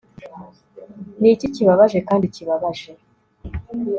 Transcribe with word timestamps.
Niki 1.19 1.47
kibabaje 1.55 1.99
kandi 2.07 2.25
kibabaje 2.35 2.91